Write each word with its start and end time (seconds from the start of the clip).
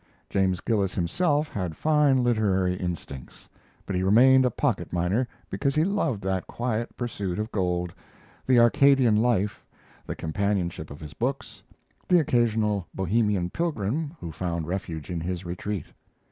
James 0.31 0.61
Gillis 0.61 0.95
himself 0.95 1.47
had 1.49 1.77
fine 1.77 2.23
literary 2.23 2.73
instincts, 2.75 3.47
but 3.85 3.95
he 3.95 4.01
remained 4.01 4.43
a 4.47 4.49
pocket 4.49 4.91
miner 4.91 5.27
because 5.51 5.75
he 5.75 5.83
loved 5.83 6.23
that 6.23 6.47
quiet 6.47 6.97
pursuit 6.97 7.37
of 7.37 7.51
gold, 7.51 7.93
the 8.47 8.57
Arcadian 8.57 9.15
life, 9.17 9.63
the 10.07 10.15
companionship 10.15 10.89
of 10.89 10.99
his 11.01 11.13
books, 11.13 11.61
the 12.07 12.17
occasional 12.19 12.87
Bohemian 12.95 13.51
pilgrim 13.51 14.15
who 14.19 14.31
found 14.31 14.65
refuge 14.65 15.11
in 15.11 15.21
his 15.21 15.45
retreat. 15.45 15.85